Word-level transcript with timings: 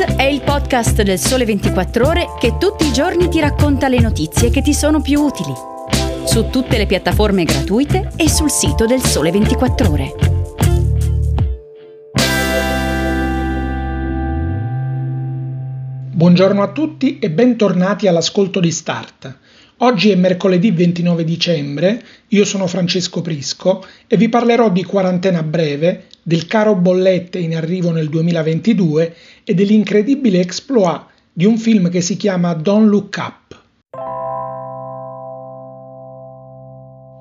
È 0.00 0.22
il 0.22 0.40
podcast 0.40 1.02
del 1.02 1.18
Sole 1.18 1.44
24 1.44 2.06
Ore 2.06 2.26
che 2.38 2.56
tutti 2.56 2.86
i 2.86 2.92
giorni 2.92 3.28
ti 3.28 3.38
racconta 3.38 3.86
le 3.86 4.00
notizie 4.00 4.48
che 4.48 4.62
ti 4.62 4.72
sono 4.72 5.02
più 5.02 5.20
utili. 5.20 5.52
Su 6.24 6.48
tutte 6.48 6.78
le 6.78 6.86
piattaforme 6.86 7.44
gratuite 7.44 8.10
e 8.16 8.30
sul 8.30 8.50
sito 8.50 8.86
del 8.86 9.02
Sole 9.02 9.30
24 9.30 9.90
Ore. 9.90 10.14
Buongiorno 16.12 16.62
a 16.62 16.72
tutti 16.72 17.18
e 17.18 17.30
bentornati 17.30 18.06
all'ascolto 18.06 18.58
di 18.58 18.70
Start. 18.70 19.38
Oggi 19.82 20.10
è 20.10 20.14
mercoledì 20.14 20.72
29 20.72 21.24
dicembre, 21.24 22.04
io 22.28 22.44
sono 22.44 22.66
Francesco 22.66 23.22
Prisco 23.22 23.82
e 24.06 24.18
vi 24.18 24.28
parlerò 24.28 24.70
di 24.70 24.84
quarantena 24.84 25.42
breve, 25.42 26.04
del 26.22 26.46
caro 26.46 26.74
bollette 26.74 27.38
in 27.38 27.56
arrivo 27.56 27.90
nel 27.90 28.10
2022 28.10 29.14
e 29.42 29.54
dell'incredibile 29.54 30.38
exploit 30.38 31.06
di 31.32 31.46
un 31.46 31.56
film 31.56 31.88
che 31.88 32.02
si 32.02 32.18
chiama 32.18 32.52
Don't 32.52 32.90
Look 32.90 33.16
Up. 33.18 33.58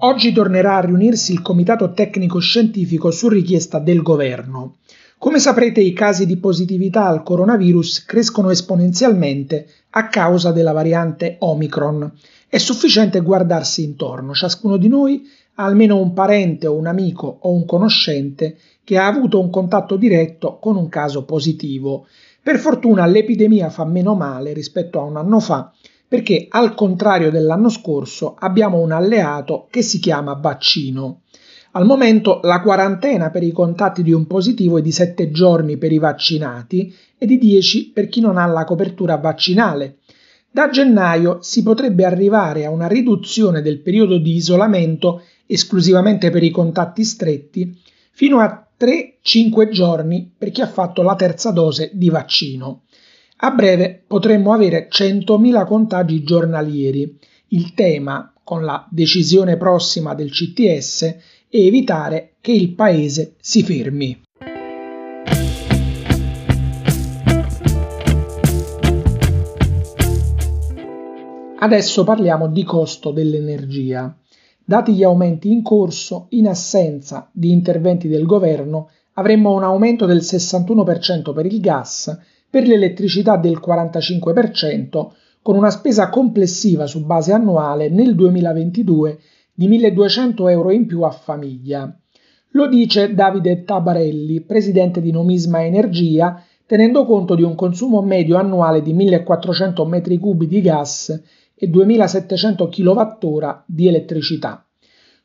Oggi 0.00 0.32
tornerà 0.32 0.78
a 0.78 0.80
riunirsi 0.80 1.32
il 1.32 1.42
Comitato 1.42 1.92
Tecnico 1.92 2.40
Scientifico 2.40 3.12
su 3.12 3.28
richiesta 3.28 3.78
del 3.78 4.02
governo. 4.02 4.78
Come 5.18 5.40
saprete 5.40 5.80
i 5.80 5.92
casi 5.92 6.26
di 6.26 6.36
positività 6.36 7.06
al 7.06 7.24
coronavirus 7.24 8.04
crescono 8.04 8.50
esponenzialmente 8.50 9.66
a 9.90 10.06
causa 10.06 10.52
della 10.52 10.70
variante 10.70 11.38
Omicron 11.40 12.12
è 12.48 12.56
sufficiente 12.58 13.18
guardarsi 13.18 13.82
intorno, 13.82 14.32
ciascuno 14.32 14.76
di 14.76 14.86
noi 14.86 15.28
ha 15.54 15.64
almeno 15.64 15.98
un 15.98 16.12
parente 16.12 16.68
o 16.68 16.76
un 16.76 16.86
amico 16.86 17.38
o 17.40 17.50
un 17.50 17.64
conoscente 17.64 18.58
che 18.84 18.96
ha 18.96 19.08
avuto 19.08 19.40
un 19.40 19.50
contatto 19.50 19.96
diretto 19.96 20.58
con 20.60 20.76
un 20.76 20.88
caso 20.88 21.24
positivo. 21.24 22.06
Per 22.40 22.56
fortuna 22.56 23.04
l'epidemia 23.04 23.70
fa 23.70 23.84
meno 23.84 24.14
male 24.14 24.52
rispetto 24.52 25.00
a 25.00 25.02
un 25.02 25.16
anno 25.16 25.40
fa 25.40 25.72
perché 26.06 26.46
al 26.48 26.74
contrario 26.74 27.32
dell'anno 27.32 27.70
scorso 27.70 28.36
abbiamo 28.38 28.78
un 28.78 28.92
alleato 28.92 29.66
che 29.68 29.82
si 29.82 29.98
chiama 29.98 30.34
vaccino. 30.34 31.22
Al 31.72 31.84
momento 31.84 32.40
la 32.42 32.60
quarantena 32.60 33.30
per 33.30 33.42
i 33.42 33.52
contatti 33.52 34.02
di 34.02 34.12
un 34.12 34.26
positivo 34.26 34.78
è 34.78 34.82
di 34.82 34.92
7 34.92 35.30
giorni 35.30 35.76
per 35.76 35.92
i 35.92 35.98
vaccinati 35.98 36.94
e 37.16 37.26
di 37.26 37.38
10 37.38 37.90
per 37.90 38.08
chi 38.08 38.20
non 38.20 38.36
ha 38.36 38.46
la 38.46 38.64
copertura 38.64 39.16
vaccinale 39.16 39.98
da 40.50 40.70
gennaio 40.70 41.38
si 41.42 41.62
potrebbe 41.62 42.04
arrivare 42.04 42.64
a 42.64 42.70
una 42.70 42.88
riduzione 42.88 43.60
del 43.60 43.80
periodo 43.80 44.18
di 44.18 44.34
isolamento 44.34 45.22
esclusivamente 45.46 46.30
per 46.30 46.42
i 46.42 46.50
contatti 46.50 47.04
stretti 47.04 47.78
fino 48.10 48.40
a 48.40 48.66
3-5 48.78 49.70
giorni 49.70 50.32
per 50.36 50.50
chi 50.50 50.62
ha 50.62 50.66
fatto 50.66 51.02
la 51.02 51.14
terza 51.14 51.50
dose 51.50 51.90
di 51.92 52.08
vaccino. 52.08 52.82
A 53.40 53.50
breve 53.50 54.02
potremmo 54.04 54.52
avere 54.52 54.88
100.000 54.90 55.66
contagi 55.66 56.24
giornalieri. 56.24 57.16
Il 57.48 57.74
tema, 57.74 58.32
con 58.42 58.64
la 58.64 58.84
decisione 58.90 59.56
prossima 59.56 60.14
del 60.14 60.30
CTS, 60.30 61.16
è 61.50 61.56
evitare 61.56 62.34
che 62.42 62.52
il 62.52 62.74
paese 62.74 63.36
si 63.40 63.62
fermi. 63.62 64.20
Adesso 71.60 72.04
parliamo 72.04 72.48
di 72.48 72.62
costo 72.64 73.10
dell'energia. 73.10 74.14
Dati 74.62 74.92
gli 74.92 75.02
aumenti 75.02 75.50
in 75.50 75.62
corso, 75.62 76.26
in 76.30 76.46
assenza 76.46 77.30
di 77.32 77.50
interventi 77.50 78.08
del 78.08 78.26
governo, 78.26 78.90
avremmo 79.14 79.54
un 79.54 79.64
aumento 79.64 80.04
del 80.04 80.18
61% 80.18 81.32
per 81.32 81.46
il 81.46 81.60
gas, 81.60 82.16
per 82.48 82.66
l'elettricità 82.66 83.38
del 83.38 83.58
45%, 83.64 85.08
con 85.40 85.56
una 85.56 85.70
spesa 85.70 86.10
complessiva 86.10 86.86
su 86.86 87.04
base 87.06 87.32
annuale 87.32 87.88
nel 87.88 88.14
2022 88.14 89.18
di 89.58 89.66
1200 89.66 90.48
euro 90.50 90.70
in 90.70 90.86
più 90.86 91.02
a 91.02 91.10
famiglia. 91.10 91.92
Lo 92.50 92.68
dice 92.68 93.12
Davide 93.12 93.64
Tabarelli, 93.64 94.42
presidente 94.42 95.00
di 95.00 95.10
Nomisma 95.10 95.64
Energia, 95.64 96.40
tenendo 96.64 97.04
conto 97.04 97.34
di 97.34 97.42
un 97.42 97.56
consumo 97.56 98.00
medio 98.00 98.36
annuale 98.36 98.82
di 98.82 98.92
1400 98.92 99.84
m3 99.84 100.46
di 100.46 100.60
gas 100.60 101.22
e 101.56 101.66
2700 101.66 102.68
kWh 102.68 103.62
di 103.66 103.88
elettricità. 103.88 104.64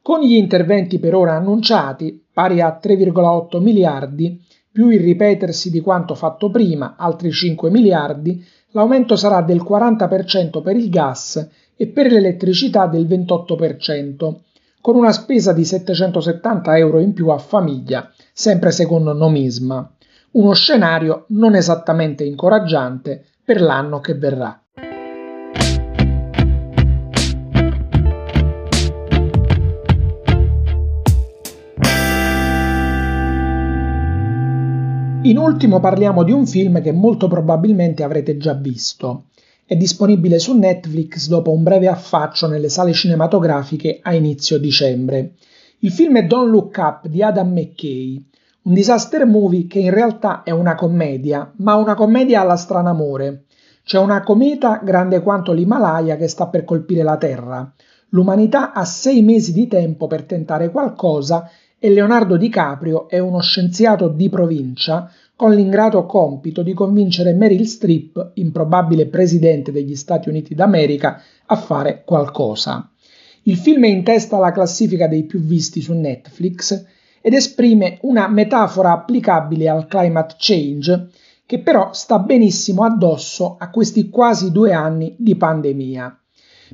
Con 0.00 0.20
gli 0.20 0.32
interventi 0.32 0.98
per 0.98 1.14
ora 1.14 1.34
annunciati, 1.34 2.24
pari 2.32 2.62
a 2.62 2.80
3,8 2.82 3.60
miliardi, 3.60 4.40
più 4.72 4.88
il 4.88 5.00
ripetersi 5.00 5.70
di 5.70 5.80
quanto 5.80 6.14
fatto 6.14 6.50
prima, 6.50 6.94
altri 6.96 7.30
5 7.30 7.70
miliardi, 7.70 8.42
l'aumento 8.70 9.14
sarà 9.14 9.42
del 9.42 9.62
40% 9.62 10.62
per 10.62 10.76
il 10.76 10.88
gas 10.88 11.50
e 11.82 11.88
per 11.88 12.12
l'elettricità 12.12 12.86
del 12.86 13.08
28%, 13.08 14.34
con 14.80 14.94
una 14.94 15.10
spesa 15.10 15.52
di 15.52 15.64
770 15.64 16.78
euro 16.78 17.00
in 17.00 17.12
più 17.12 17.26
a 17.30 17.38
famiglia, 17.38 18.08
sempre 18.32 18.70
secondo 18.70 19.12
Nomisma. 19.12 19.92
Uno 20.30 20.52
scenario 20.52 21.24
non 21.30 21.56
esattamente 21.56 22.22
incoraggiante 22.22 23.24
per 23.44 23.60
l'anno 23.60 23.98
che 23.98 24.14
verrà. 24.14 24.62
In 35.24 35.36
ultimo 35.36 35.80
parliamo 35.80 36.22
di 36.22 36.30
un 36.30 36.46
film 36.46 36.80
che 36.80 36.92
molto 36.92 37.26
probabilmente 37.26 38.04
avrete 38.04 38.36
già 38.36 38.52
visto. 38.54 39.24
È 39.72 39.76
disponibile 39.76 40.38
su 40.38 40.54
Netflix 40.54 41.28
dopo 41.28 41.50
un 41.50 41.62
breve 41.62 41.88
affaccio 41.88 42.46
nelle 42.46 42.68
sale 42.68 42.92
cinematografiche 42.92 44.00
a 44.02 44.12
inizio 44.12 44.58
dicembre. 44.58 45.32
Il 45.78 45.90
film 45.90 46.18
è 46.18 46.26
Don't 46.26 46.50
Look 46.50 46.76
Up 46.76 47.06
di 47.06 47.22
Adam 47.22 47.52
McKay, 47.52 48.22
un 48.64 48.74
disaster 48.74 49.24
movie 49.24 49.66
che 49.66 49.78
in 49.78 49.88
realtà 49.88 50.42
è 50.42 50.50
una 50.50 50.74
commedia, 50.74 51.50
ma 51.56 51.76
una 51.76 51.94
commedia 51.94 52.42
alla 52.42 52.56
stranamore. 52.56 53.44
C'è 53.82 53.98
una 53.98 54.22
cometa 54.22 54.78
grande 54.84 55.22
quanto 55.22 55.52
l'Himalaya 55.52 56.16
che 56.18 56.28
sta 56.28 56.48
per 56.48 56.64
colpire 56.64 57.02
la 57.02 57.16
Terra. 57.16 57.72
L'umanità 58.10 58.74
ha 58.74 58.84
sei 58.84 59.22
mesi 59.22 59.54
di 59.54 59.68
tempo 59.68 60.06
per 60.06 60.24
tentare 60.24 60.70
qualcosa 60.70 61.48
e 61.78 61.88
Leonardo 61.88 62.36
DiCaprio 62.36 63.08
è 63.08 63.18
uno 63.18 63.40
scienziato 63.40 64.08
di 64.08 64.28
provincia 64.28 65.10
con 65.42 65.56
l'ingrato 65.56 66.06
compito 66.06 66.62
di 66.62 66.72
convincere 66.72 67.32
Meryl 67.32 67.66
Streep, 67.66 68.30
improbabile 68.34 69.06
presidente 69.06 69.72
degli 69.72 69.96
Stati 69.96 70.28
Uniti 70.28 70.54
d'America, 70.54 71.20
a 71.46 71.56
fare 71.56 72.04
qualcosa. 72.04 72.88
Il 73.42 73.56
film 73.56 73.82
è 73.82 73.88
in 73.88 74.04
testa 74.04 74.36
alla 74.36 74.52
classifica 74.52 75.08
dei 75.08 75.24
più 75.24 75.40
visti 75.40 75.80
su 75.80 75.94
Netflix 75.94 76.84
ed 77.20 77.34
esprime 77.34 77.98
una 78.02 78.28
metafora 78.28 78.92
applicabile 78.92 79.68
al 79.68 79.88
climate 79.88 80.36
change 80.38 81.08
che 81.44 81.58
però 81.58 81.92
sta 81.92 82.20
benissimo 82.20 82.84
addosso 82.84 83.56
a 83.58 83.68
questi 83.70 84.10
quasi 84.10 84.52
due 84.52 84.72
anni 84.72 85.16
di 85.18 85.34
pandemia 85.34 86.18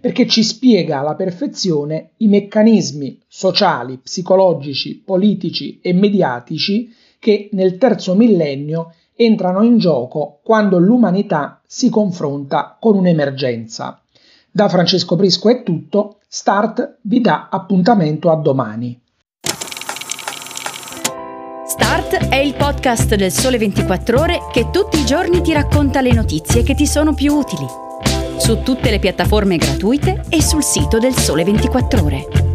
perché 0.00 0.26
ci 0.26 0.42
spiega 0.42 1.00
alla 1.00 1.14
perfezione 1.14 2.10
i 2.18 2.28
meccanismi 2.28 3.20
sociali, 3.26 3.98
psicologici, 3.98 5.02
politici 5.04 5.80
e 5.80 5.92
mediatici 5.92 6.94
che 7.18 7.48
nel 7.52 7.78
terzo 7.78 8.14
millennio 8.14 8.94
entrano 9.14 9.62
in 9.62 9.78
gioco 9.78 10.40
quando 10.42 10.78
l'umanità 10.78 11.60
si 11.66 11.90
confronta 11.90 12.76
con 12.78 12.96
un'emergenza. 12.96 14.00
Da 14.50 14.68
Francesco 14.68 15.16
Prisco 15.16 15.48
è 15.48 15.62
tutto, 15.62 16.18
Start 16.28 16.98
vi 17.02 17.20
dà 17.20 17.48
appuntamento 17.50 18.30
a 18.30 18.36
domani. 18.36 19.00
Start 21.66 22.28
è 22.28 22.36
il 22.36 22.54
podcast 22.54 23.14
del 23.14 23.32
Sole 23.32 23.58
24 23.58 24.20
ore 24.20 24.38
che 24.52 24.70
tutti 24.70 24.98
i 24.98 25.04
giorni 25.04 25.40
ti 25.42 25.52
racconta 25.52 26.00
le 26.00 26.12
notizie 26.12 26.62
che 26.62 26.74
ti 26.74 26.86
sono 26.86 27.14
più 27.14 27.34
utili 27.34 27.66
su 28.38 28.62
tutte 28.62 28.90
le 28.90 28.98
piattaforme 28.98 29.56
gratuite 29.56 30.24
e 30.28 30.40
sul 30.40 30.62
sito 30.62 30.98
del 30.98 31.14
Sole 31.14 31.44
24 31.44 32.02
Ore. 32.02 32.47